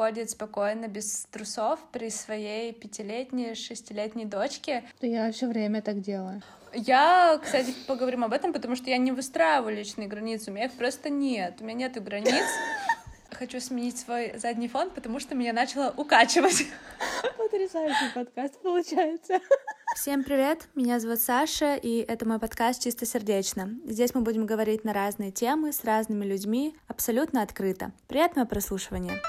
[0.00, 4.82] ходит спокойно, без трусов при своей пятилетней, шестилетней дочке.
[5.02, 6.40] Я все время так делаю.
[6.72, 10.72] Я, кстати, поговорим об этом, потому что я не выстраиваю личные границы, у меня их
[10.72, 12.46] просто нет, у меня нету границ.
[13.30, 16.66] Хочу сменить свой задний фон, потому что меня начало укачивать.
[17.36, 19.38] Потрясающий подкаст получается.
[19.96, 23.68] Всем привет, меня зовут Саша, и это мой подкаст «Чисто сердечно».
[23.84, 27.92] Здесь мы будем говорить на разные темы с разными людьми, абсолютно открыто.
[28.08, 29.20] Приятного прослушивания.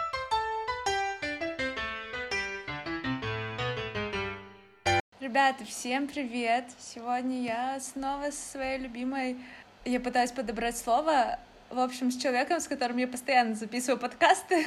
[5.32, 6.66] Ребята, всем привет!
[6.78, 9.38] Сегодня я снова со своей любимой...
[9.86, 11.40] Я пытаюсь подобрать слово.
[11.70, 14.66] В общем, с человеком, с которым я постоянно записываю подкасты,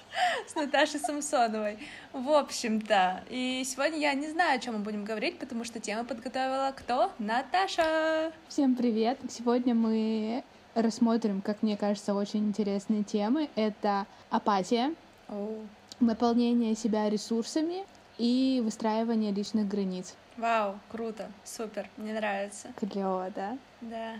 [0.48, 1.78] с Наташей Самсоновой.
[2.14, 6.06] В общем-то, и сегодня я не знаю, о чем мы будем говорить, потому что тему
[6.06, 7.12] подготовила кто?
[7.18, 8.32] Наташа!
[8.48, 9.18] Всем привет!
[9.28, 10.44] Сегодня мы
[10.74, 13.50] рассмотрим, как мне кажется, очень интересные темы.
[13.54, 14.94] Это апатия,
[15.28, 15.66] oh.
[16.00, 17.84] наполнение себя ресурсами
[18.18, 20.14] и выстраивание личных границ.
[20.36, 22.68] Вау, круто, супер, мне нравится.
[22.76, 23.58] Клево, да?
[23.80, 24.14] Да.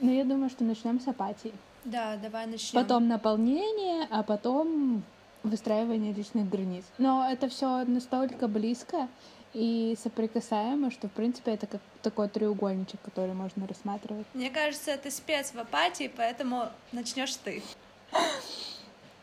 [0.00, 1.52] Ну, я думаю, что начнем с апатии.
[1.84, 2.80] Да, давай начнем.
[2.80, 5.02] Потом наполнение, а потом
[5.42, 6.84] выстраивание личных границ.
[6.98, 9.08] Но это все настолько близко
[9.54, 14.26] и соприкасаемо, что, в принципе, это как такой треугольничек, который можно рассматривать.
[14.34, 17.62] Мне кажется, ты спец в апатии, поэтому начнешь ты.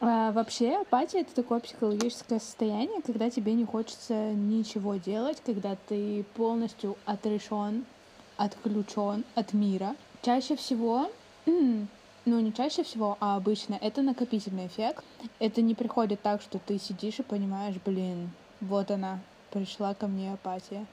[0.01, 6.23] А, вообще, апатия— это такое психологическое состояние, когда тебе не хочется ничего делать, когда ты
[6.35, 7.85] полностью отрешен,
[8.37, 9.95] отключен от мира.
[10.21, 11.11] Чаще всего,
[11.45, 11.87] ну
[12.25, 15.03] не чаще всего, а обычно, это накопительный эффект.
[15.39, 19.19] Это не приходит так, что ты сидишь и понимаешь, блин, вот она,
[19.51, 20.85] пришла ко мне апатия.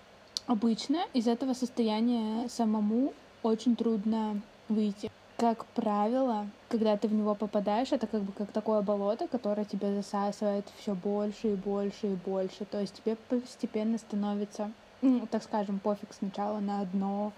[0.47, 3.13] Обычно из этого состояния самому
[3.45, 5.11] очень трудно выйти.
[5.37, 9.93] Как правило, когда ты в него попадаешь, это как бы как такое болото, которое тебя
[9.95, 12.65] засасывает все больше и больше и больше.
[12.65, 17.33] То есть тебе постепенно становится, ну, так скажем, пофиг сначала на одно,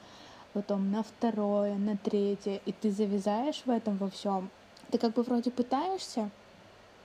[0.52, 4.48] потом на второе, на третье, и ты завязаешь в этом во всем.
[4.92, 6.30] Ты как бы вроде пытаешься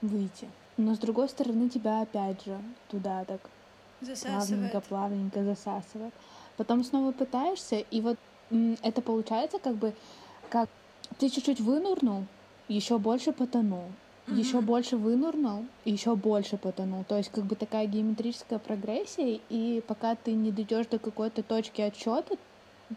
[0.00, 2.56] выйти, но с другой стороны тебя опять же
[2.88, 3.40] туда так
[4.22, 6.14] плавненько, плавненько засасывает.
[6.56, 8.16] Потом снова пытаешься, и вот
[8.82, 9.92] это получается как бы
[10.48, 10.68] как
[11.18, 12.24] ты чуть-чуть вынурнул,
[12.68, 13.84] еще больше потонул.
[14.26, 14.38] Mm-hmm.
[14.38, 17.04] Еще больше вынурнул, еще больше потонул.
[17.04, 21.82] То есть как бы такая геометрическая прогрессия, и пока ты не дойдешь до какой-то точки
[21.82, 22.36] отсчета,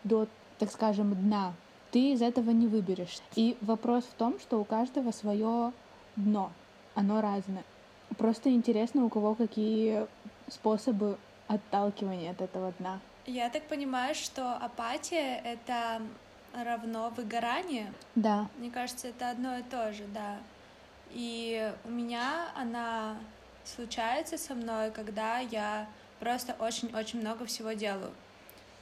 [0.05, 1.53] до, так скажем, дна,
[1.91, 3.21] ты из этого не выберешься.
[3.35, 5.73] И вопрос в том, что у каждого свое
[6.15, 6.51] дно,
[6.95, 7.65] оно разное.
[8.17, 10.07] Просто интересно, у кого какие
[10.47, 11.17] способы
[11.47, 12.99] отталкивания от этого дна.
[13.25, 16.01] Я так понимаю, что апатия— это
[16.53, 17.93] равно выгорание.
[18.15, 18.47] Да.
[18.57, 20.37] Мне кажется, это одно и то же, да.
[21.11, 23.17] И у меня она
[23.63, 25.87] случается со мной, когда я
[26.19, 28.11] просто очень-очень много всего делаю.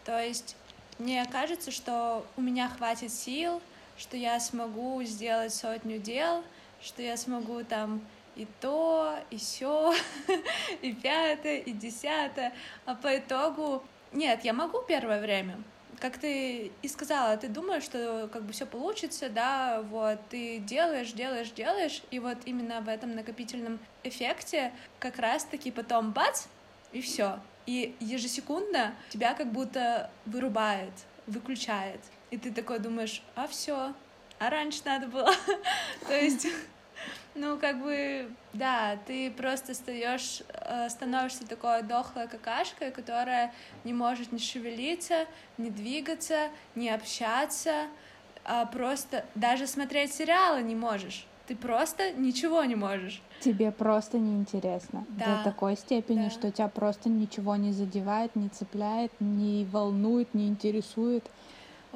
[0.04, 0.56] То есть
[1.00, 3.62] мне кажется, что у меня хватит сил,
[3.98, 6.44] что я смогу сделать сотню дел,
[6.82, 8.02] что я смогу там
[8.36, 9.94] и то, и все,
[10.82, 12.54] и пятое, и десятое,
[12.86, 15.58] а по итогу нет, я могу первое время,
[16.00, 21.12] как ты и сказала, ты думаешь, что как бы все получится, да, вот, ты делаешь,
[21.12, 26.46] делаешь, делаешь, и вот именно в этом накопительном эффекте как раз-таки потом бац,
[26.92, 27.40] и все.
[27.66, 30.94] И ежесекундно тебя как будто вырубает,
[31.28, 32.00] выключает.
[32.32, 33.94] И ты такой думаешь, а все,
[34.40, 35.32] а раньше надо было.
[36.08, 36.48] То есть
[37.36, 44.32] ну, как бы, да, ты просто стаешь, э, становишься такой дохлой какашкой, которая не может
[44.32, 45.26] ни шевелиться,
[45.58, 47.88] ни двигаться, ни общаться,
[48.46, 51.26] а просто даже смотреть сериалы не можешь.
[51.48, 53.22] Ты просто ничего не можешь.
[53.42, 55.06] Тебе просто неинтересно.
[55.10, 55.38] Да.
[55.38, 56.30] До такой степени, да.
[56.30, 61.24] что тебя просто ничего не задевает, не цепляет, не волнует, не интересует.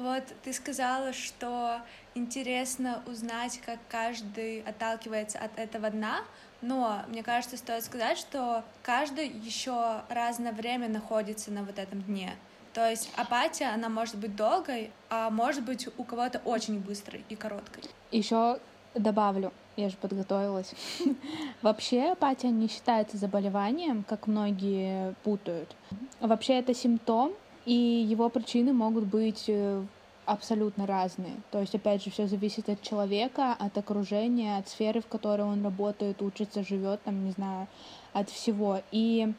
[0.00, 1.82] Вот ты сказала, что
[2.14, 6.20] интересно узнать, как каждый отталкивается от этого дна,
[6.62, 12.32] но мне кажется, стоит сказать, что каждый еще разное время находится на вот этом дне.
[12.72, 17.36] То есть апатия, она может быть долгой, а может быть у кого-то очень быстрой и
[17.36, 17.84] короткой.
[18.10, 18.58] Еще
[18.94, 20.72] добавлю, я же подготовилась.
[21.60, 25.76] Вообще апатия не считается заболеванием, как многие путают.
[26.20, 27.34] Вообще это симптом,
[27.66, 29.82] и его причины могут быть э,
[30.26, 31.34] абсолютно разные.
[31.50, 35.64] То есть, опять же, все зависит от человека, от окружения, от сферы, в которой он
[35.64, 37.66] работает, учится, живет, там, не знаю,
[38.12, 38.80] от всего.
[38.92, 39.32] И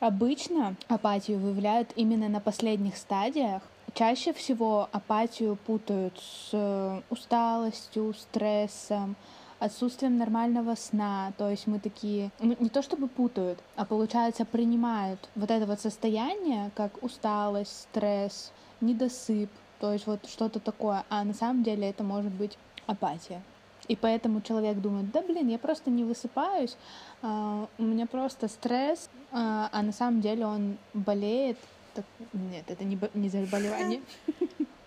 [0.00, 3.62] обычно апатию выявляют именно на последних стадиях.
[3.94, 9.16] Чаще всего апатию путают с усталостью, стрессом,
[9.64, 11.32] отсутствием нормального сна.
[11.38, 15.80] То есть мы такие, ну, не то чтобы путают, а получается принимают вот это вот
[15.80, 19.50] состояние, как усталость, стресс, недосып,
[19.80, 23.42] то есть вот что-то такое, а на самом деле это может быть апатия.
[23.88, 26.76] И поэтому человек думает, да блин, я просто не высыпаюсь,
[27.22, 31.58] а, у меня просто стресс, а, а на самом деле он болеет.
[31.94, 34.00] Так, нет, это не, не заболевание.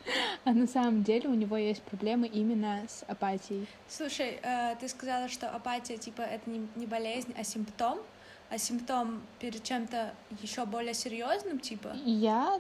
[0.46, 3.68] А на самом деле у него есть проблемы именно с апатией.
[3.88, 8.00] Слушай, э, ты сказала, что апатия типа это не, болезнь, а симптом,
[8.50, 11.90] а симптом перед чем-то еще более серьезным, типа?
[12.06, 12.60] Я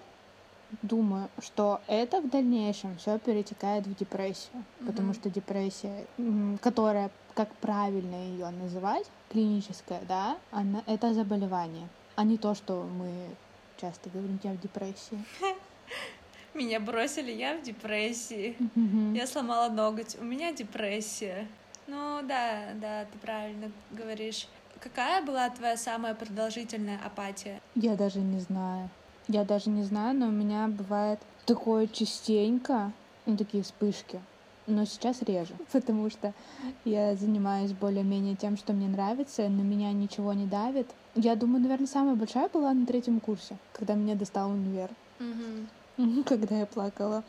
[0.81, 4.85] думаю, что это в дальнейшем все перетекает в депрессию, mm-hmm.
[4.85, 6.05] потому что депрессия,
[6.61, 13.09] которая, как правильно ее называть, клиническая, да, она это заболевание, а не то, что мы
[13.77, 15.23] часто говорим, я в депрессии.
[16.57, 18.56] Меня бросили, я в депрессии.
[18.59, 19.15] Mm-hmm.
[19.15, 21.48] Я сломала ноготь, у меня депрессия.
[21.86, 24.48] Ну да, да, ты правильно говоришь.
[24.80, 27.62] Какая была твоя самая продолжительная апатия?
[27.75, 28.89] Я даже не знаю.
[29.27, 32.92] Я даже не знаю, но у меня бывает такое частенько,
[33.27, 34.19] ну, такие вспышки.
[34.65, 36.33] Но сейчас реже, потому что
[36.86, 40.89] я занимаюсь более-менее тем, что мне нравится, на меня ничего не давит.
[41.13, 44.89] Я думаю, наверное, самая большая была на третьем курсе, когда меня достал универ.
[45.19, 45.68] Угу.
[46.25, 47.23] Когда я плакала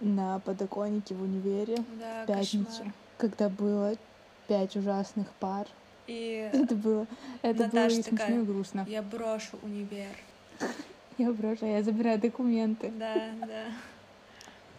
[0.00, 2.92] на подоконнике в универе да, в пятницу, кошмар.
[3.18, 3.96] когда было
[4.48, 5.66] пять ужасных пар.
[6.06, 7.06] И это было,
[7.42, 8.86] это Наташа было и смешно, такая, и грустно.
[8.88, 10.14] Я брошу универ.
[11.18, 12.90] Я брошу, я забираю документы.
[12.98, 13.64] Да, да.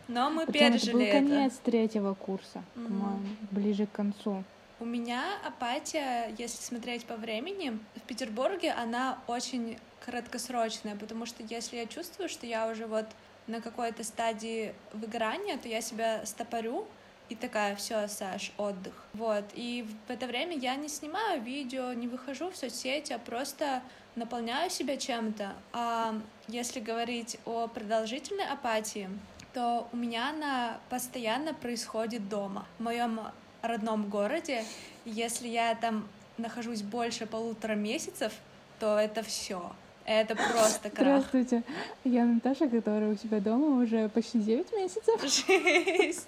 [0.07, 1.11] Но мы Причём пережили это был это.
[1.19, 2.87] конец третьего курса, Мгм.
[2.87, 4.43] по-моему, ближе к концу.
[4.79, 11.77] У меня апатия, если смотреть по времени, в Петербурге она очень краткосрочная, потому что если
[11.77, 13.05] я чувствую, что я уже вот
[13.47, 16.87] на какой-то стадии выгорания, то я себя стопорю
[17.29, 18.93] и такая, все, Саш, отдых.
[19.13, 19.45] Вот.
[19.53, 23.81] И в это время я не снимаю видео, не выхожу в соцсети, а просто
[24.15, 25.53] наполняю себя чем-то.
[25.71, 26.15] А
[26.47, 29.09] если говорить о продолжительной апатии,
[29.53, 33.19] то у меня она постоянно происходит дома, в моем
[33.61, 34.65] родном городе.
[35.05, 36.07] Если я там
[36.37, 38.33] нахожусь больше полутора месяцев,
[38.79, 39.73] то это все.
[40.05, 41.23] Это просто крах.
[41.31, 41.63] Здравствуйте,
[42.03, 45.21] я Наташа, которая у себя дома уже почти 9 месяцев.
[45.21, 46.27] Жесть.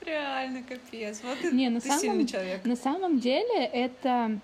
[0.00, 1.20] Реально капец.
[1.22, 2.64] Вот ты, Не, на ты самом- сильный человек.
[2.64, 4.38] На самом деле это,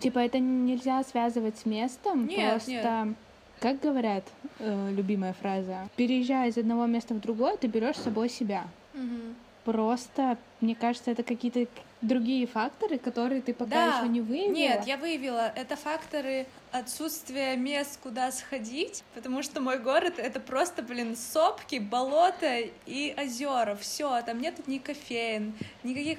[0.00, 3.14] типа, это нельзя связывать с местом, Нет, просто...
[3.58, 4.22] Как говорят,
[4.58, 8.64] э, любимая фраза, переезжая из одного места в другое, ты берешь с собой себя.
[8.92, 9.34] Мгм.
[9.64, 11.66] Просто, мне кажется, это какие-то
[12.02, 13.98] другие факторы, которые ты пока Да.
[13.98, 14.52] еще не выявила.
[14.54, 15.50] Нет, я выявила.
[15.56, 22.60] Это факторы отсутствия мест, куда сходить, потому что мой город это просто, блин, сопки, болото
[22.86, 23.76] и озера.
[23.76, 26.18] Все, там нет ни кофеин, никаких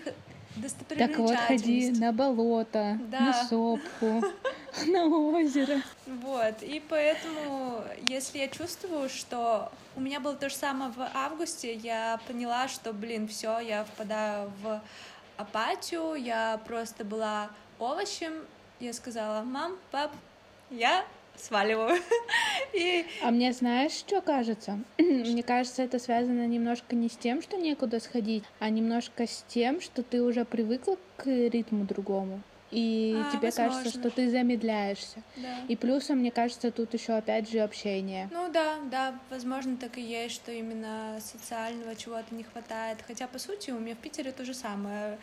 [0.98, 3.20] Так вот, ходи на болото, Да.
[3.20, 4.24] на сопку,
[4.88, 5.82] на озеро.
[6.08, 11.74] Вот, и поэтому, если я чувствую, что у меня было то же самое в августе,
[11.76, 14.82] я поняла, что, блин, все, я впадаю в
[15.38, 17.50] апатию, я просто была
[17.80, 18.34] овощем,
[18.80, 20.12] я сказала, мам, пап,
[20.70, 21.06] я
[21.36, 22.00] сваливаю.
[22.74, 24.80] И А мне знаешь, что кажется?
[24.98, 29.80] Мне кажется, это связано немножко не с тем, что некуда сходить, а немножко с тем,
[29.82, 32.42] что ты уже привыкла к ритму другому.
[32.70, 33.90] И А, тебе кажется, возможно.
[34.02, 35.22] что ты замедляешься.
[35.38, 35.60] да.
[35.70, 38.30] И плюсом, мне кажется, тут еще опять же общение.
[38.32, 42.98] Ну да, да, возможно, так и есть, что именно социального чего-то не хватает.
[43.08, 45.18] Хотя, по сути, у меня в Питере то же самое.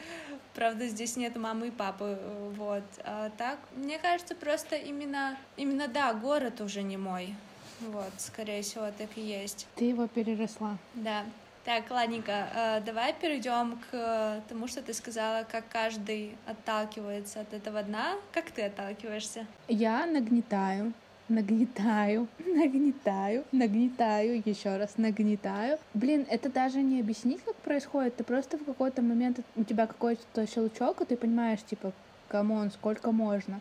[0.55, 2.19] Правда, здесь нет мамы и папы,
[2.57, 2.85] вот.
[3.05, 7.35] А так, мне кажется, просто именно, именно, да, город уже не мой.
[7.81, 9.67] Вот, скорее всего, так и есть.
[9.75, 10.79] Ты его переросла.
[10.95, 11.25] Да.
[11.65, 17.83] Так, ладненько, э, давай перейдем к тому, что ты сказала, как каждый отталкивается от этого
[17.83, 18.17] дна.
[18.33, 19.47] Как ты отталкиваешься?
[19.69, 20.93] Я нагнетаю,
[21.31, 25.79] нагнетаю, нагнетаю, нагнетаю, еще раз нагнетаю.
[25.95, 28.17] Блин, это даже не объяснить, как происходит.
[28.17, 31.93] Ты просто в какой-то момент у тебя какой-то щелчок, и ты понимаешь, типа,
[32.29, 33.61] come on, сколько можно.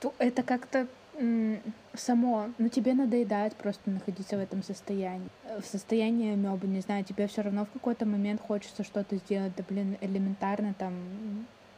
[0.00, 0.86] То это как-то
[1.94, 5.28] само, ну тебе надоедает просто находиться в этом состоянии.
[5.44, 9.52] Э, В состоянии амебы, не знаю, тебе все равно в какой-то момент хочется что-то сделать,
[9.56, 10.94] да блин, элементарно там,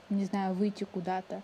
[0.09, 1.43] не знаю, выйти куда-то,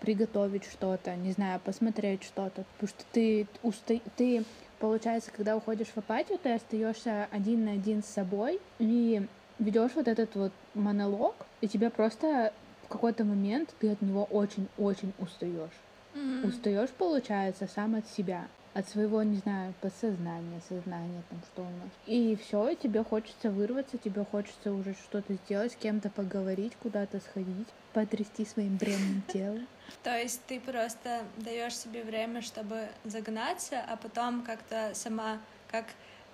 [0.00, 3.94] приготовить что-то, не знаю, посмотреть что-то, потому что ты уста...
[4.16, 4.44] ты
[4.78, 9.26] получается, когда уходишь в апатию, ты остаешься один на один с собой и
[9.58, 12.52] ведешь вот этот вот монолог, и тебе просто
[12.84, 15.83] в какой-то момент ты от него очень-очень устаешь
[16.14, 16.48] Мгм.
[16.48, 18.46] устаешь, получается, сам от себя.
[18.74, 21.90] от своего, не знаю, подсознания, сознания, там что у нас.
[22.06, 27.68] И все, тебе хочется вырваться, тебе хочется уже что-то сделать, с кем-то поговорить, куда-то сходить,
[27.92, 29.64] потрясти своим бренным телом.
[30.02, 35.38] То есть ты просто даешь себе время, чтобы загнаться, а потом как-то сама,
[35.70, 35.84] как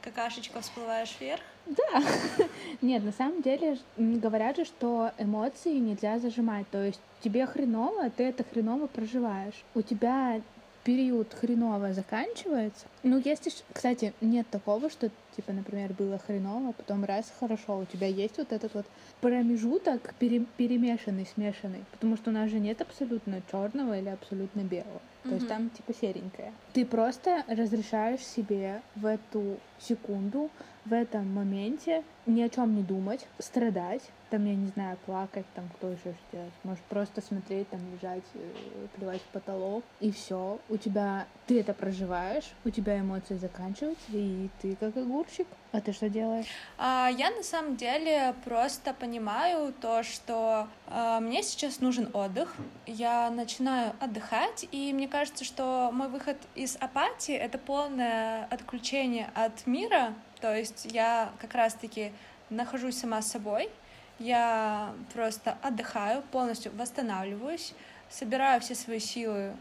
[0.01, 1.43] какашечка всплываешь вверх?
[1.71, 2.03] Да.
[2.83, 6.69] Нет, на самом деле говорят же, что эмоции нельзя зажимать.
[6.71, 9.65] То есть тебе хреново, а ты это хреново проживаешь.
[9.75, 10.41] У тебя
[10.85, 12.87] период хреново заканчивается.
[13.03, 18.07] Ну, если, кстати, нет такого, что, типа, например, было хреново, потом раз хорошо, у тебя
[18.07, 18.87] есть вот этот вот
[19.21, 25.01] промежуток пере перемешанный, смешанный, потому что у нас же нет абсолютно черного или абсолютно белого.
[25.23, 25.35] То mm-hmm.
[25.35, 26.53] есть там типа серенькое.
[26.73, 30.51] Ты просто разрешаешь себе в эту секунду,
[30.85, 35.69] в этом моменте ни о чем не думать, страдать, там, я не знаю, плакать, там,
[35.77, 36.53] кто еще делать.
[36.63, 40.61] Может, просто смотреть, там, лежать, э, плевать в потолок, и все.
[40.69, 45.49] У тебя, ты это проживаешь, у тебя эмоции заканчиваются, и ты как огурчик.
[45.73, 46.47] А ты что делаешь?
[46.79, 52.55] А, я на самом деле просто понимаю то, что а, мне сейчас нужен отдых.
[52.87, 59.67] Я начинаю отдыхать, и мне кажется, что мой выход из апатии— это полное отключение от
[59.67, 60.13] мира.
[60.43, 62.13] То есть я как раз-таки
[62.51, 63.71] нахожусь сама с собой,
[64.19, 67.73] я просто отдыхаю, полностью восстанавливаюсь,
[68.11, 69.55] собираю все свои силы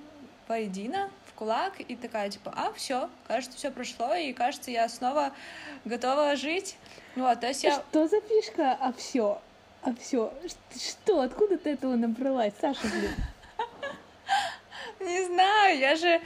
[0.50, 5.32] воедино, в кулак, и такая, типа, а, все, кажется, все прошло, и кажется, я снова
[5.86, 6.75] готова жить.
[7.15, 7.75] Вот, то есть я...
[7.75, 8.74] Что за фишка?
[8.74, 9.41] А все,
[9.84, 10.34] а все.
[10.75, 11.22] Что?
[11.22, 13.15] Откуда ты этого набралась, Саша, блин?
[15.00, 16.22] Не знаю, я же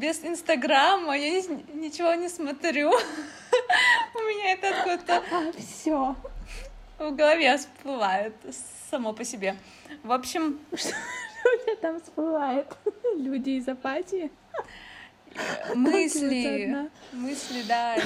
[0.00, 1.42] без Инстаграма, я
[1.74, 2.90] ничего не смотрю.
[4.14, 5.22] У меня это откуда-то...
[5.30, 6.16] А, все
[7.00, 8.34] в голове всплывает
[8.90, 9.56] само по себе.
[10.02, 10.58] В общем...
[10.74, 12.66] Что у тебя там всплывает?
[13.16, 14.30] Люди из апатии?
[15.74, 17.96] Мысли, мысли, да,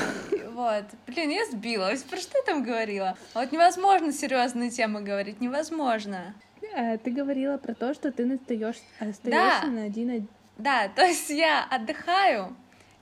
[0.50, 0.84] вот.
[1.06, 2.02] Блин, я сбилась.
[2.02, 3.16] Про что я там говорила?
[3.32, 6.34] Вот невозможно серьезные темы говорить, невозможно.
[6.76, 8.82] А, ты говорила про то, что ты остаешься
[9.22, 9.64] да.
[9.64, 12.56] на один Да, то есть я отдыхаю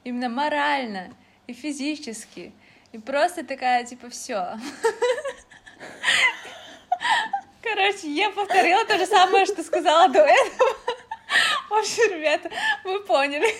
[0.05, 1.15] именно морально
[1.47, 2.53] и физически,
[2.93, 4.59] и просто такая, типа, все.
[7.63, 10.71] Короче, я повторила то же самое, что сказала до этого.
[11.69, 12.51] В общем, ребята,
[12.85, 13.55] вы поняли.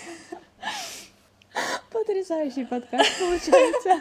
[1.91, 4.01] Потрясающий подкаст получается.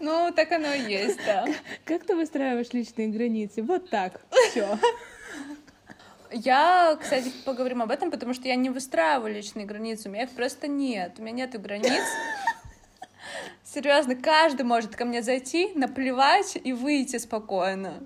[0.00, 1.46] Ну, так оно и есть, да.
[1.84, 3.62] Как ты выстраиваешь личные границы?
[3.62, 4.20] Вот так.
[4.50, 4.78] Все.
[6.32, 10.08] Я, кстати, поговорим об этом, потому что я не выстраиваю личные границы.
[10.08, 11.14] У меня их просто нет.
[11.18, 12.02] У меня нету границ.
[13.64, 18.02] Серьезно, каждый может ко мне зайти, наплевать и выйти спокойно.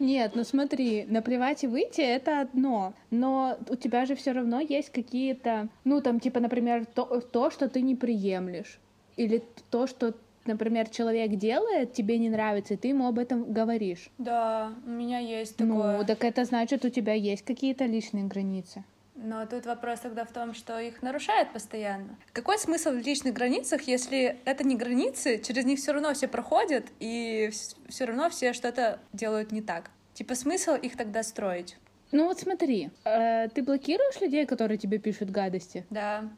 [0.00, 4.90] Нет, ну смотри, наплевать и выйти это одно, но у тебя же все равно есть
[4.90, 8.80] какие-то, ну там типа, например, то, то, что ты не приемлешь,
[9.16, 10.14] или то, что
[10.46, 14.10] например, человек делает, тебе не нравится, и ты ему об этом говоришь.
[14.18, 15.98] Да, у меня есть ну, такое.
[15.98, 18.84] Ну, так это значит, у тебя есть какие-то личные границы.
[19.16, 22.18] Но тут вопрос тогда в том, что их нарушают постоянно.
[22.32, 26.86] Какой смысл в личных границах, если это не границы, через них все равно все проходят,
[26.98, 27.50] и
[27.88, 29.90] все равно все что-то делают не так?
[30.14, 31.76] Типа смысл их тогда строить?
[32.12, 35.86] Ну вот смотри, э, ты блокируешь людей, которые тебе пишут гадости?
[35.90, 36.28] Да.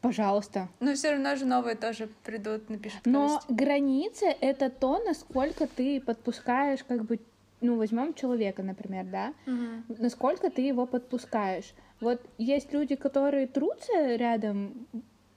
[0.00, 0.68] Пожалуйста.
[0.80, 3.00] Но все равно же новые тоже придут, напишут.
[3.04, 3.52] Но гадости.
[3.52, 7.18] границы это то, насколько ты подпускаешь, как бы,
[7.60, 9.96] ну возьмем человека, например, да, угу.
[9.98, 11.72] насколько ты его подпускаешь.
[12.00, 14.86] Вот есть люди, которые трутся рядом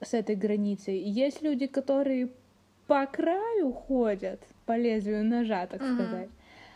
[0.02, 2.30] с этой границей, есть люди, которые
[2.88, 5.96] по краю ходят, по лезвию ножа, так uh-huh.
[5.96, 6.30] сказать.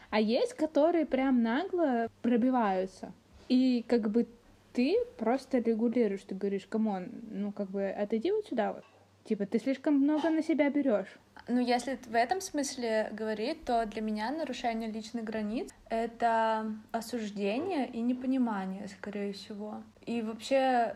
[0.10, 3.14] А есть, которые прям нагло пробиваются.
[3.48, 4.28] И как бы
[4.74, 8.84] ты просто регулируешь, ты говоришь, come on, ну как бы отойди вот сюда вот.
[9.24, 11.20] Типа, ты слишком много на себя берешь.
[11.48, 18.02] Ну, если в этом смысле говорить, то для меня нарушение личных границ— это осуждение и
[18.02, 19.84] непонимание, скорее всего.
[20.06, 20.96] И вообще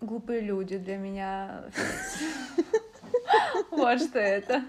[0.00, 1.64] глупые люди для меня.
[3.70, 4.64] Вот что это.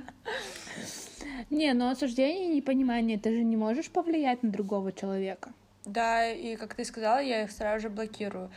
[1.49, 5.53] Не, но осуждение и непонимание, ты же не можешь повлиять на другого человека.
[5.85, 8.51] Да, и как ты сказала, я их сразу же блокирую.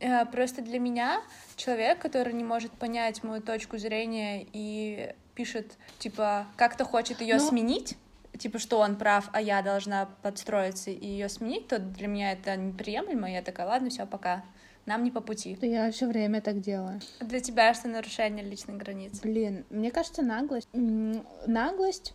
[0.00, 1.22] Э, просто для меня
[1.56, 7.40] человек, который не может понять мою точку зрения и пишет, типа, как-то хочет ее Но...
[7.40, 7.96] сменить,
[8.36, 12.56] типа, что он прав, а я должна подстроиться и ее сменить, то для меня это
[12.56, 13.30] неприемлемо.
[13.30, 14.42] Я такая, ладно, все, пока.
[14.86, 15.56] Нам не по пути.
[15.62, 17.00] Я все время так делаю.
[17.20, 19.20] Для тебя что нарушение личных границ?
[19.20, 20.68] Блин, мне кажется, наглость.
[21.46, 22.14] Наглость,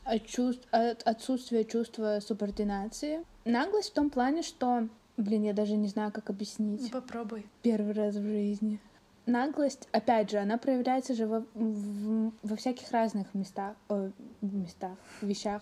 [0.71, 3.23] отсутствие чувства субординации.
[3.45, 6.81] Наглость в том плане, что, блин, я даже не знаю, как объяснить.
[6.81, 7.45] Ну, попробуй.
[7.61, 8.79] Первый раз в жизни.
[9.25, 14.09] наглость, опять же, она проявляется же во, в, во всяких разных местах, о,
[14.41, 15.61] местах, вещах.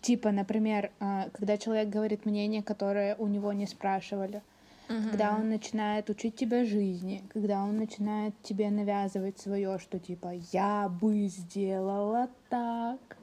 [0.00, 4.42] Типа, например, а, когда человек говорит мнение, которое у него не спрашивали,
[4.90, 5.10] uh-huh.
[5.10, 10.88] когда он начинает учить тебя жизни, когда он начинает тебе навязывать свое, что типа я
[10.88, 13.16] бы сделала так,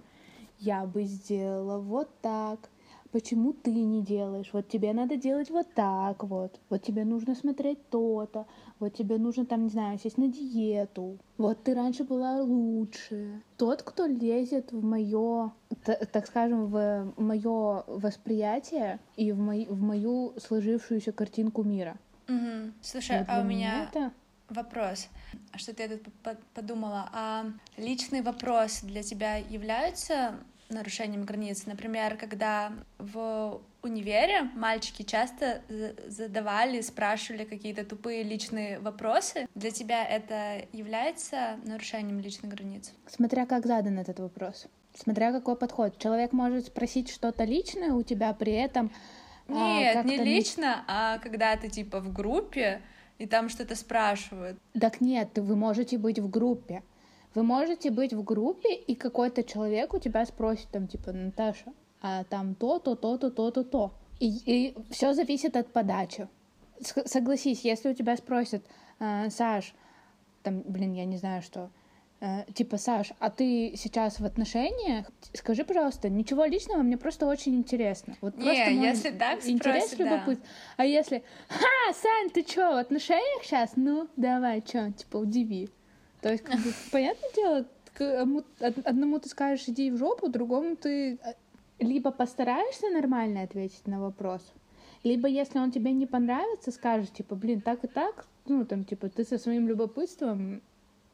[0.59, 2.69] я бы сделала вот так
[3.11, 7.89] почему ты не делаешь, вот тебе надо делать вот так вот, вот тебе нужно смотреть
[7.89, 8.45] то-то,
[8.79, 13.41] вот тебе нужно там, не знаю, сесть на диету, вот ты раньше была лучше.
[13.57, 15.51] Тот, кто лезет в мое,
[15.83, 21.97] так скажем, в мое восприятие и в, мой, в мою сложившуюся картинку мира.
[22.27, 22.73] Угу.
[22.81, 24.11] Слушай, вот а у меня это...
[24.49, 25.07] вопрос.
[25.53, 26.13] А что ты тут
[26.53, 27.09] подумала?
[27.13, 27.45] А
[27.77, 30.35] личный вопрос для тебя является
[30.69, 31.65] нарушением границ.
[31.65, 35.61] Например, когда в универе мальчики часто
[36.07, 39.47] задавали, спрашивали какие-то тупые личные вопросы.
[39.55, 42.91] Для тебя это является нарушением личных границ?
[43.07, 44.67] Смотря как задан этот вопрос.
[44.95, 45.97] Смотря какой подход.
[45.99, 48.91] Человек может спросить что-то личное у тебя, при этом...
[49.47, 52.81] А, Нет, а, не лично, а когда ты типа в группе,
[53.17, 54.59] и там что-то спрашивают.
[54.79, 56.83] Так нет, вы можете быть в группе.
[57.35, 62.23] Вы можете быть в группе, и какой-то человек у тебя спросит, там, типа, Наташа, а
[62.23, 63.93] там то-то, то-то, то-то, то.
[64.19, 66.27] И, и все зависит от подачи.
[67.05, 68.63] Согласись, если у тебя спросят,
[68.99, 69.73] э, Саш,
[70.43, 71.69] там, блин, я не знаю, что,
[72.19, 75.07] э, типа, Саш, а ты сейчас в отношениях?
[75.33, 78.15] Скажи, пожалуйста, ничего личного, мне просто очень интересно.
[78.21, 80.39] Вот не, просто если так интерес, спросит, любопыт.
[80.39, 80.47] Да.
[80.77, 83.71] А если, ха, Сань, ты что, в отношениях сейчас?
[83.75, 85.69] Ну, давай, что, типа, удиви.
[86.21, 87.65] То есть, как бы, понятное дело,
[88.85, 91.33] одному ты скажешь иди в жопу, другому ты э,
[91.79, 94.41] либо постараешься нормально ответить на вопрос,
[95.03, 99.09] либо если он тебе не понравится, скажешь, типа, блин, так и так, ну, там, типа,
[99.09, 100.61] ты со своим любопытством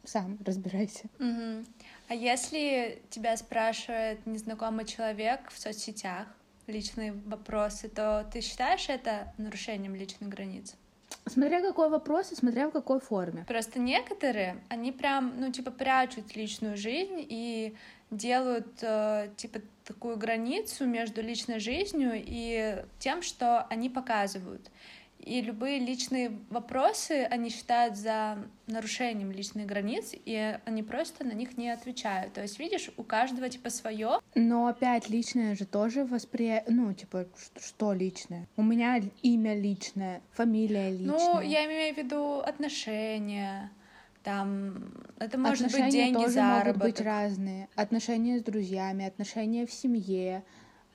[0.04, 1.06] сам разбирайся.
[1.20, 1.66] Угу.
[2.10, 6.28] А если тебя спрашивает незнакомый человек в соцсетях
[6.68, 10.76] личные вопросы, то ты считаешь это нарушением личных границ?
[11.26, 13.46] Смотря какой вопрос и смотря в какой форме.
[13.48, 17.76] Просто некоторые, они прям, ну, типа, прячут личную жизнь и
[18.12, 24.70] делают, э, типа, такую границу между личной жизнью и тем, что они показывают
[25.26, 31.58] и любые личные вопросы они считают за нарушением личных границ, и они просто на них
[31.58, 32.34] не отвечают.
[32.34, 34.20] То есть, видишь, у каждого типа свое.
[34.36, 37.28] Но опять личное же тоже восприятие, ну, типа,
[37.60, 38.48] что личное?
[38.56, 41.34] У меня имя личное, фамилия ну, личная.
[41.34, 43.72] Ну, я имею в виду отношения,
[44.24, 46.66] там это может отношения быть деньги, тоже заработок.
[46.66, 47.70] могут быть разные.
[47.76, 50.44] Отношения с друзьями, отношения в семье,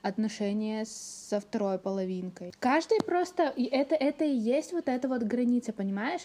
[0.01, 2.53] отношения со второй половинкой.
[2.59, 6.21] Каждый просто, и это, это и есть вот эта вот граница, понимаешь?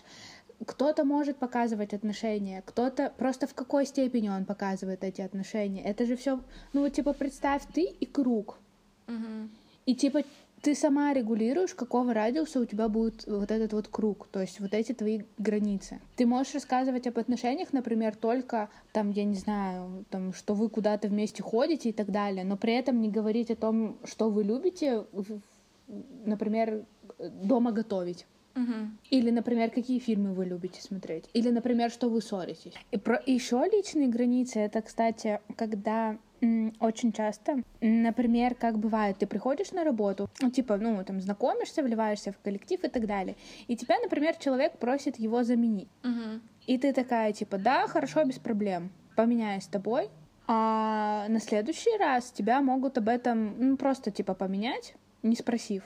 [0.64, 5.82] Кто-то может показывать отношения, кто-то просто в какой степени он показывает эти отношения.
[5.82, 6.40] Это же все,
[6.72, 8.58] ну вот типа представь ты и круг.
[9.08, 9.48] Угу.
[9.86, 10.22] И типа
[10.64, 14.72] ты сама регулируешь, какого радиуса у тебя будет вот этот вот круг, то есть вот
[14.72, 16.00] эти твои границы.
[16.16, 21.08] Ты можешь рассказывать об отношениях, например, только там, я не знаю, там, что вы куда-то
[21.08, 25.04] вместе ходите и так далее, но при этом не говорить о том, что вы любите,
[26.24, 26.86] например,
[27.18, 28.26] дома готовить.
[28.56, 28.72] Угу.
[29.10, 31.28] Или, например, какие фильмы вы любите смотреть.
[31.34, 32.72] Или, например, что вы ссоритесь.
[32.90, 36.16] И про еще личные границы это, кстати, когда
[36.80, 37.62] очень часто.
[37.80, 42.82] Например, как бывает, ты приходишь на работу, ну, типа, ну, там, знакомишься, вливаешься в коллектив
[42.84, 45.88] и так далее, и тебя, например, человек просит его заменить.
[46.02, 46.40] Угу.
[46.66, 50.10] И ты такая, типа, да, хорошо, без проблем, поменяюсь с тобой,
[50.46, 55.82] а на следующий раз тебя могут об этом, ну, просто, типа, поменять, не спросив.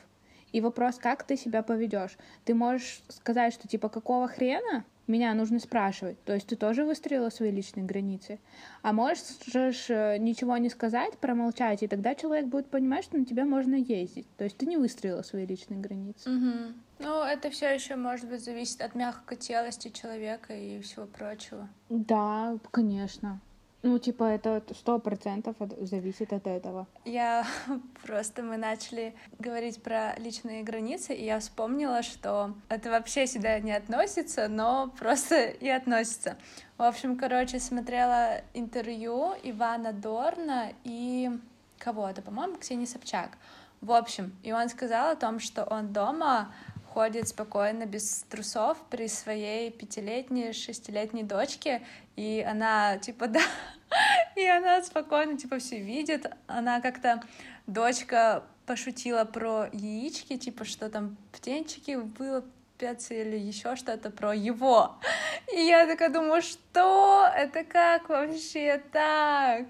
[0.53, 2.17] И вопрос, как ты себя поведешь.
[2.45, 6.23] Ты можешь сказать, что, типа, какого хрена меня нужно спрашивать.
[6.25, 8.39] То есть ты тоже выстроила свои личные границы.
[8.83, 13.45] А можешь э, ничего не сказать, промолчать, и тогда человек будет понимать, что на тебя
[13.45, 14.27] можно ездить.
[14.37, 16.31] То есть ты не выстроила свои личные границы.
[16.31, 16.75] Угу.
[17.01, 21.69] Ну, это все еще, может быть, зависит от мягкотелости человека и всего прочего.
[21.89, 23.41] Да, конечно.
[23.83, 26.89] Ну, типа, это сто процентов зависит от этого.
[27.05, 27.47] Я
[28.03, 33.73] просто, мы начали говорить про личные границы, и я вспомнила, что это вообще сюда не
[33.73, 36.37] относится, но просто и относится.
[36.77, 41.31] В общем, короче, смотрела интервью Ивана Дорна и
[41.79, 43.39] кого-то, по-моему, Ксении Собчак.
[43.81, 46.53] В общем, и он сказал о том, что он дома
[46.93, 51.83] ходит спокойно, без трусов при своей пятилетней, шестилетней дочке,
[52.17, 53.43] и она, типа, да,
[54.37, 56.27] и она спокойно, типа, все видит.
[56.47, 57.23] Она как-то,
[57.67, 62.45] дочка пошутила про яички, типа, что там птенчики было
[62.79, 64.97] специи или еще что-то про его.
[65.53, 67.29] И я такая думаю, что?
[67.35, 69.67] Это как вообще так?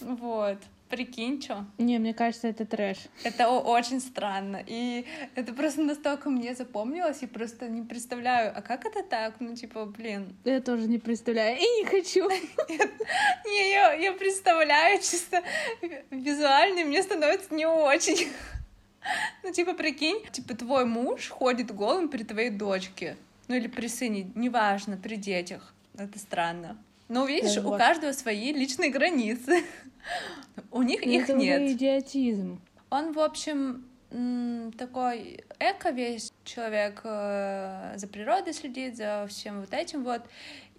[0.00, 0.58] Вот.
[0.92, 1.64] Прикинь, что?
[1.78, 2.98] Не, мне кажется, это трэш.
[3.24, 4.62] Это очень странно.
[4.66, 9.36] И это просто настолько мне запомнилось, и просто не представляю, а как это так?
[9.40, 10.36] Ну, типа, блин.
[10.44, 11.56] Я тоже не представляю.
[11.56, 12.28] И не хочу.
[13.46, 15.42] Не, я, я представляю чисто
[16.10, 18.28] визуально, мне становится не очень.
[19.42, 23.16] Ну, типа, прикинь, типа, твой муж ходит голым при твоей дочке.
[23.48, 25.72] Ну, или при сыне, неважно, при детях.
[25.96, 26.76] Это странно.
[27.12, 29.64] Но видишь, у каждого свои личные границы.
[30.70, 31.60] У них их это нет.
[31.72, 32.58] Идиотизм.
[32.88, 33.84] Он, в общем,
[34.76, 40.22] такой эко весь человек э, за природой следит, за всем вот этим вот.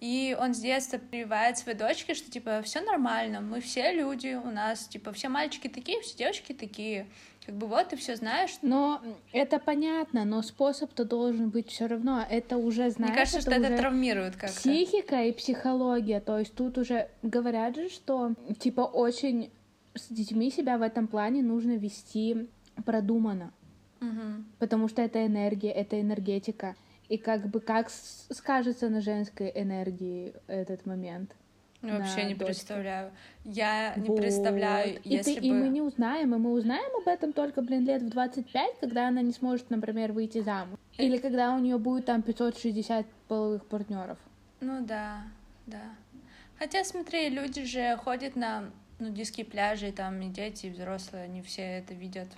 [0.00, 4.50] И он с детства прививает своей дочке, что типа все нормально, мы все люди, у
[4.50, 7.06] нас типа все мальчики такие, все девочки такие.
[7.46, 8.56] Как бы вот ты все знаешь.
[8.62, 12.24] Но это понятно, но способ-то должен быть все равно.
[12.28, 13.12] Это уже знаешь.
[13.12, 14.56] Мне кажется, это что это травмирует как-то.
[14.56, 16.20] Психика и психология.
[16.20, 19.50] То есть тут уже говорят же, что типа очень
[19.94, 22.48] с детьми себя в этом плане нужно вести
[22.84, 23.52] продуманно.
[24.00, 24.44] Угу.
[24.58, 26.76] Потому что это энергия, это энергетика.
[27.08, 31.34] И как бы как скажется на женской энергии этот момент?
[31.82, 32.46] Ну, Вообще не дочке.
[32.46, 33.12] представляю.
[33.44, 34.16] Я не Вот.
[34.16, 35.46] представляю, и, если ты, бы...
[35.46, 39.08] и мы не узнаем, и мы узнаем об этом только, блин, лет в 25, когда
[39.08, 40.78] она не сможет, например, выйти замуж.
[40.96, 44.16] Или когда у нее будет там 560 половых партнеров.
[44.60, 45.24] Ну да,
[45.66, 45.82] да.
[46.58, 51.62] Хотя, смотри, люди же ходят на нудистские пляжи, там и дети, и взрослые, они все
[51.62, 52.28] это видят.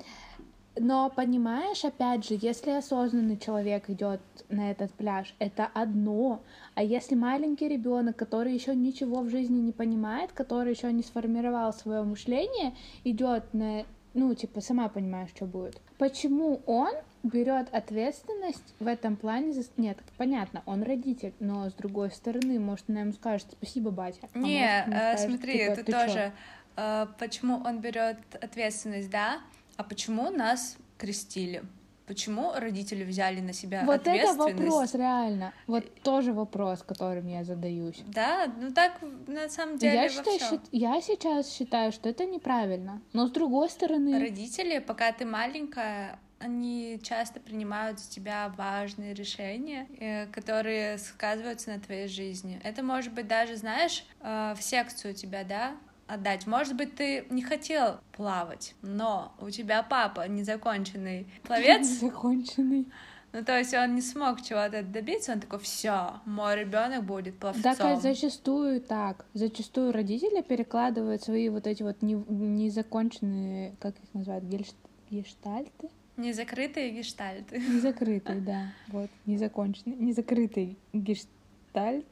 [0.78, 6.42] Но понимаешь, опять же, если осознанный человек идет на этот пляж, это одно.
[6.74, 11.72] А если маленький ребенок, который еще ничего в жизни не понимает, который еще не сформировал
[11.72, 13.84] свое мышление, идет на,
[14.14, 15.80] ну, типа, сама понимаешь, что будет.
[15.98, 19.52] Почему он берет ответственность в этом плане?
[19.54, 19.62] За...
[19.78, 24.28] Нет, понятно, он родитель, но с другой стороны, может, она ему скажет спасибо, батя.
[24.34, 26.32] а Не, может, э, скажет, смотри, типа, ты, «Ты чё?» тоже.
[26.76, 29.38] э, почему он берет ответственность, да?
[29.76, 31.62] А почему нас крестили?
[32.06, 34.60] Почему родители взяли на себя Вот это ответственность?
[34.60, 35.52] вопрос, реально.
[35.66, 38.00] Вот тоже вопрос, которым я задаюсь.
[38.06, 43.02] Да, ну так на самом деле Я, считаю, щит- я сейчас считаю, что это неправильно.
[43.12, 49.88] Но с другой стороны, Родители, пока ты маленькая, они часто принимают за тебя важные решения,
[49.98, 52.60] э, которые сказываются на твоей жизни.
[52.62, 55.72] Это может быть даже, знаешь, э, в секцию тебя, да,
[56.06, 56.46] отдать.
[56.46, 62.86] Может быть, ты не хотел плавать, но у тебя папа незаконченный пловец, законченный.
[63.32, 67.62] ну то есть он не смог чего-то добиться, он такой, все, мой ребенок будет пловцом.
[67.62, 69.26] Так а зачастую так.
[69.34, 74.74] Зачастую родители перекладывают свои вот эти вот не- незаконченные, как их называют, гельш-
[75.10, 75.90] гештальты?
[76.16, 77.58] Незакрытые гештальты.
[77.58, 78.72] Незакрытые, да.
[78.88, 79.96] Вот, незаконченные.
[79.98, 82.06] Незакрытые гештальты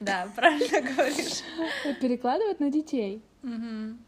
[0.00, 1.42] Да, правильно говоришь.
[2.00, 3.22] перекладывают на детей.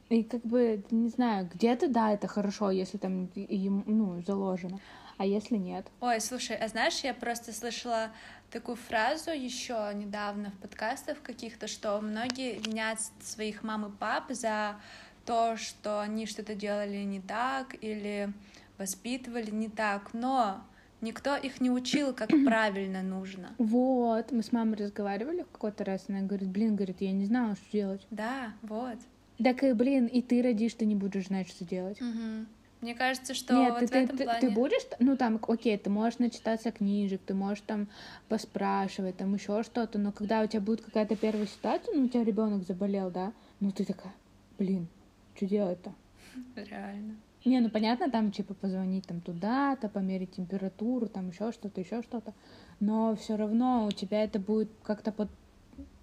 [0.08, 4.80] И как бы, не знаю, где-то, да, это хорошо, если там им, ну, заложено.
[5.18, 5.86] А если нет?
[6.00, 8.10] Ой, слушай, а знаешь, я просто слышала
[8.50, 14.76] такую фразу еще недавно в подкастах каких-то, что многие винят своих мам и пап за
[15.24, 18.32] то, что они что-то делали не так или
[18.78, 20.62] воспитывали не так, но
[21.00, 23.54] никто их не учил, как правильно нужно.
[23.58, 27.54] Вот, мы с мамой разговаривали в какой-то раз, она говорит, блин, говорит, я не знала,
[27.56, 28.06] что делать.
[28.10, 28.98] Да, вот.
[29.42, 32.00] Так и, блин, и ты родишь, ты не будешь знать, что делать.
[32.00, 32.46] Мгм.
[32.80, 34.40] Мне кажется, что Нет, вот ты, в этом ты, плане...
[34.40, 37.88] ты будешь, ну там, окей, ты можешь начитаться книжек, ты можешь там
[38.28, 42.22] поспрашивать, там еще что-то, но когда у тебя будет какая-то первая ситуация, ну у тебя
[42.22, 44.12] ребенок заболел, да, ну ты такая,
[44.58, 44.88] блин,
[45.34, 45.94] что делать-то?
[46.56, 47.16] Реально.
[47.46, 52.34] Не, ну понятно, там типа позвонить там туда-то, померить температуру, там еще что-то, еще что-то.
[52.80, 55.28] Но все равно у тебя это будет как-то под...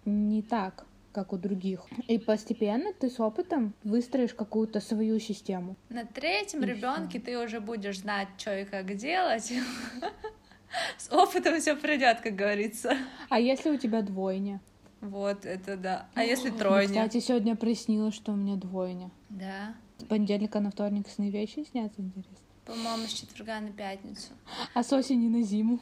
[0.05, 1.81] не так, как у других.
[2.07, 5.75] И постепенно ты с опытом выстроишь какую-то свою систему.
[5.89, 9.51] На третьем И ребенке ты уже будешь знать, что и как делать.
[10.97, 12.97] С опытом все придет, как говорится.
[13.29, 14.61] А если у тебя двойня?
[15.01, 16.07] Вот, это да.
[16.15, 16.87] А если Ну, тройня?
[16.87, 19.11] Кстати, сегодня приснилось, что у меня двойня.
[19.29, 19.75] Да.
[20.13, 22.37] С понедельника на вторник сны вещи снятся, интересно.
[22.65, 24.27] По-моему, с четверга на пятницу.
[24.75, 25.79] А с осени на зиму.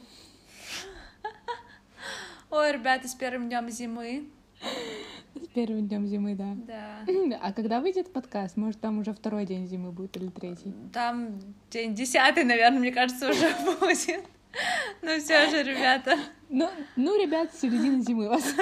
[2.50, 4.30] Ой, ребята, с первым днем зимы.
[5.34, 6.56] С первым днем зимы, да.
[6.66, 7.38] Да.
[7.42, 8.56] А когда выйдет подкаст?
[8.56, 10.72] Может, там уже второй день зимы будет или третий?
[10.94, 11.38] Там
[11.70, 14.24] день десятый, наверное, мне кажется, уже будет.
[15.02, 16.16] Ну все же, ребята.
[16.48, 18.44] Ну, ну, ребят, середина зимы вас.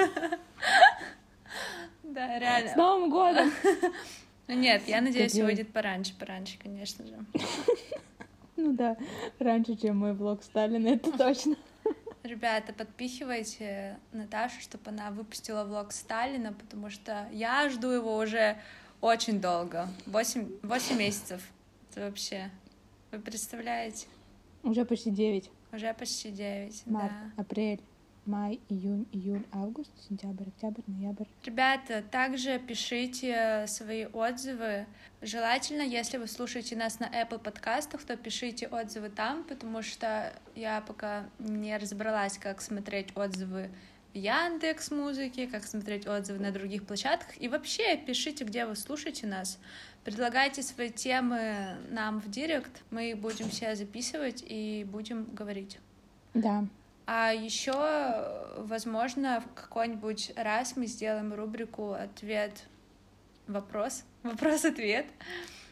[2.03, 2.75] Да, С реально.
[2.75, 3.49] Новым годом!
[4.51, 7.15] Ну нет, я надеюсь, я- выйдет пораньше, пораньше, конечно же.
[8.57, 8.95] Ну да,
[9.39, 11.55] раньше, чем мой влог Сталина, это точно.
[12.21, 18.57] Ребята, подпихивайте Наташу, чтобы она выпустила влог Сталина, потому что я жду его уже
[18.99, 19.87] очень долго.
[20.05, 21.41] Восемь, восемь месяцев.
[21.89, 22.51] Это вообще...
[23.11, 24.05] Вы представляете?
[24.63, 25.49] Уже почти девять.
[25.71, 27.41] Уже почти девять, Март, да.
[27.41, 27.81] апрель,
[28.25, 31.25] май, июнь, июль, август, сентябрь, октябрь, ноябрь.
[31.43, 34.85] Ребята, также пишите свои отзывы.
[35.21, 40.81] Желательно, если вы слушаете нас на Apple подкастах, то пишите отзывы там, потому что я
[40.81, 43.69] пока не разобралась, как смотреть отзывы
[44.13, 47.41] в Яндекс Музыке, как смотреть отзывы на других площадках.
[47.41, 49.57] И вообще пишите, где вы слушаете нас.
[50.03, 52.83] Предлагайте свои темы нам в директ.
[52.91, 55.79] Мы их будем все записывать и будем говорить.
[56.33, 56.65] Да.
[57.13, 57.73] А еще,
[58.55, 62.63] возможно, в какой-нибудь раз мы сделаем рубрику ответ
[63.47, 65.05] вопрос вопрос-ответ.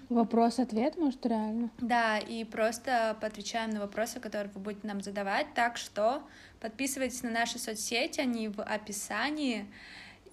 [0.10, 1.70] Вопрос-ответ, может, реально?
[1.80, 5.54] Да, и просто поотвечаем на вопросы, которые вы будете нам задавать.
[5.54, 6.24] Так что
[6.60, 9.66] подписывайтесь на наши соцсети, они в описании.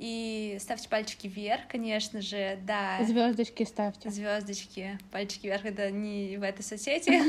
[0.01, 2.99] И ставьте пальчики вверх, конечно же, да.
[3.05, 4.11] Звездочки ставьте.
[4.11, 7.23] Звездочки, пальчики вверх это не в этой соцсети.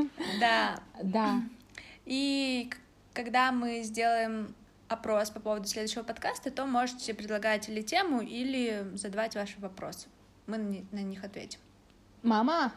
[0.40, 0.80] Да.
[1.02, 1.42] Да.
[2.06, 2.70] И
[3.16, 4.54] когда мы сделаем
[4.88, 10.08] опрос по поводу следующего подкаста, то можете предлагать или тему, или задавать ваши вопросы.
[10.46, 11.58] Мы на них ответим.
[12.22, 12.72] Мама,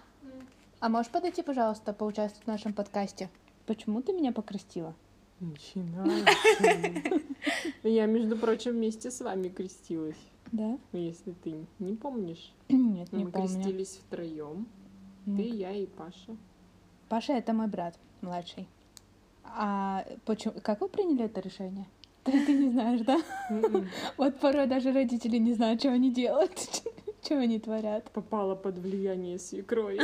[0.80, 3.30] а можешь подойти, пожалуйста, поучаствовать в нашем подкасте?
[3.65, 4.95] Почему ты меня покрестила?
[5.41, 7.21] Начинаешь.
[7.84, 10.17] Я, между прочим, вместе с вами крестилась.
[10.52, 10.80] Да?
[10.93, 12.54] Если ты не помнишь.
[12.69, 13.47] Нет, не Мы помню.
[13.47, 14.67] крестились втроем.
[15.25, 16.36] Ты, я и Паша.
[17.10, 18.67] Паша это мой брат младший.
[19.55, 20.53] А почему?
[20.62, 21.85] Как вы приняли это решение?
[22.23, 23.19] Ты, ты не знаешь, да?
[23.49, 23.88] М-м.
[24.17, 26.51] Вот порой даже родители не знают, что они делают,
[27.23, 28.12] что они творят.
[28.12, 30.01] Попала под влияние свекрови.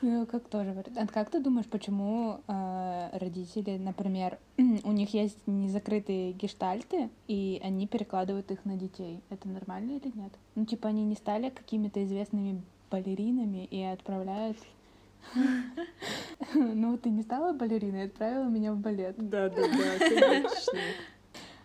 [0.00, 0.96] Ну, как тоже вариант.
[0.96, 4.38] А как ты думаешь, почему э, родители, например,
[4.84, 9.20] у них есть незакрытые гештальты, и они перекладывают их на детей?
[9.28, 10.32] Это нормально или нет?
[10.54, 14.56] Ну, типа, они не стали какими-то известными балеринами и отправляют...
[16.54, 19.16] Ну, ты не стала балериной, отправила меня в балет.
[19.18, 20.78] Да, да, да, конечно.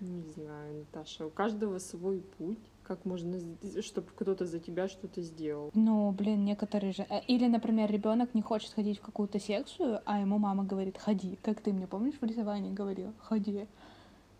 [0.01, 2.59] Не знаю, Наташа, у каждого свой путь.
[2.83, 3.39] Как можно,
[3.81, 5.71] чтобы кто-то за тебя что-то сделал?
[5.73, 7.05] Ну, блин, некоторые же...
[7.09, 11.39] э, Или, например, ребенок не хочет ходить в какую-то секцию, а ему мама говорит, ходи.
[11.41, 13.13] Как ты мне, помнишь, в рисовании говорила?
[13.19, 13.67] Ходи.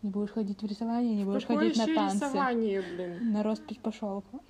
[0.01, 2.15] Не будешь ходить в рисование, не будешь ходить на танцы.
[2.25, 3.31] рисование, блин?
[3.31, 4.43] На роспись по шелку.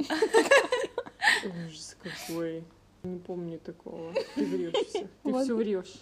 [1.45, 2.63] Ужас какой.
[3.03, 4.13] Не помню такого.
[4.35, 5.07] Ты врешься.
[5.23, 5.43] Ты Вот.
[5.43, 5.93] все врешь.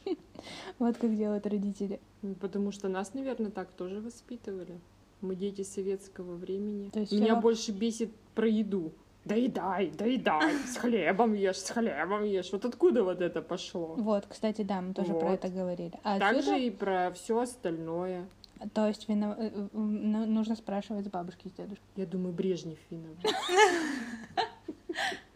[0.77, 1.99] Вот как делают родители.
[2.21, 4.79] Ну, Потому что нас, наверное, так тоже воспитывали.
[5.21, 6.89] Мы дети советского времени.
[6.91, 8.91] То есть Меня всё- больше бесит про еду.
[9.25, 12.51] Доедай, доедай, с хлебом ешь, с хлебом ешь.
[12.51, 13.95] Вот откуда вот это пошло?
[13.97, 15.33] Вот, кстати, да, мы тоже про Вот.
[15.43, 15.93] это говорили.
[16.03, 18.25] А Также отсюда, и про все остальное.
[18.73, 21.85] то есть вино- э, э, ну, нужно спрашивать с бабушки и с дедушкой.
[21.95, 23.17] Я думаю, Брежнев виноват.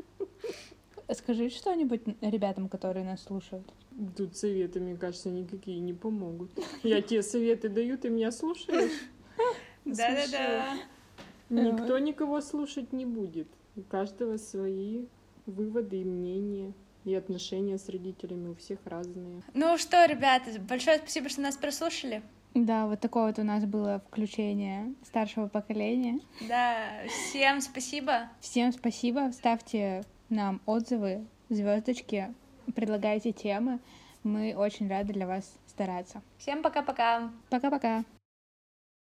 [1.13, 3.71] Скажи что-нибудь ребятам, которые нас слушают.
[4.17, 6.51] Тут советы, мне кажется, никакие не помогут.
[6.83, 8.91] Я тебе советы даю, ты меня слушаешь?
[9.85, 10.77] Да-да-да.
[11.49, 13.47] Никто никого слушать не будет.
[13.75, 15.05] У каждого свои
[15.45, 16.73] выводы и мнения.
[17.03, 19.43] И отношения с родителями у всех разные.
[19.53, 22.23] Ну что, ребята, большое спасибо, что нас прослушали.
[22.55, 26.19] Да, вот такое вот у нас было включение старшего поколения.
[26.47, 28.29] Да, всем спасибо.
[28.39, 29.29] Всем спасибо.
[29.33, 32.33] Ставьте нам отзывы, звездочки,
[32.75, 33.79] предлагайте темы.
[34.23, 36.21] Мы очень рады для вас стараться.
[36.37, 37.31] Всем пока-пока.
[37.49, 38.03] Пока-пока.